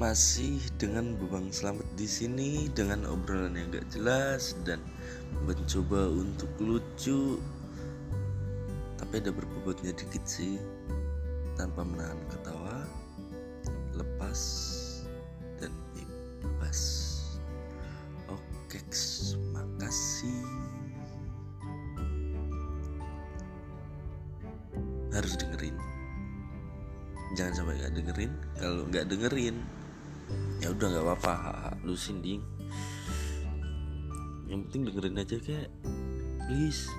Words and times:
masih 0.00 0.56
dengan 0.80 1.12
Bebang 1.12 1.52
Selamat 1.52 1.84
di 1.92 2.08
sini 2.08 2.72
dengan 2.72 3.04
obrolan 3.04 3.52
yang 3.52 3.68
gak 3.68 3.84
jelas 3.92 4.56
dan 4.64 4.80
mencoba 5.44 6.08
untuk 6.08 6.48
lucu. 6.56 7.36
Tapi 8.96 9.20
ada 9.20 9.28
berbobotnya 9.28 9.92
dikit 9.92 10.24
sih 10.24 10.56
tanpa 11.52 11.84
menahan 11.84 12.16
ketawa 12.32 12.80
lepas 13.92 14.40
dan 15.60 15.68
bebas. 15.92 16.80
Oke 18.32 18.80
makasih. 19.52 20.40
Harus 25.12 25.36
dengerin. 25.36 25.76
Jangan 27.36 27.52
sampai 27.52 27.74
nggak 27.84 27.94
dengerin. 28.00 28.32
Kalau 28.56 28.82
nggak 28.88 29.04
dengerin 29.12 29.79
ya 30.60 30.68
udah 30.72 30.86
nggak 30.92 31.04
apa-apa. 31.06 31.34
Lu 31.84 31.94
sinding 31.96 32.42
yang 34.50 34.66
penting 34.66 34.90
dengerin 34.90 35.22
aja 35.22 35.36
kayak 35.38 35.70
please 36.46 36.90